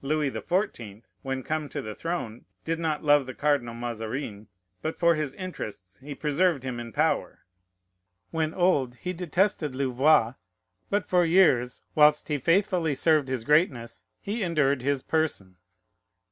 Louis 0.00 0.28
the 0.28 0.40
Fourteenth, 0.40 1.08
when 1.22 1.42
come 1.42 1.68
to 1.70 1.82
the 1.82 1.92
throne, 1.96 2.44
did 2.64 2.78
not 2.78 3.02
love 3.02 3.26
the 3.26 3.34
Cardinal 3.34 3.74
Mazarin; 3.74 4.46
but 4.80 4.96
for 4.96 5.16
his 5.16 5.34
interests 5.34 5.98
he 5.98 6.14
preserved 6.14 6.62
him 6.62 6.78
in 6.78 6.92
power. 6.92 7.40
When 8.30 8.54
old, 8.54 8.94
he 8.94 9.12
detested 9.12 9.74
Louvois; 9.74 10.34
but 10.88 11.08
for 11.08 11.24
years, 11.24 11.82
whilst 11.96 12.28
he 12.28 12.38
faithfully 12.38 12.94
served 12.94 13.26
his 13.28 13.42
greatness, 13.42 14.04
he 14.20 14.44
endured 14.44 14.82
his 14.82 15.02
person. 15.02 15.56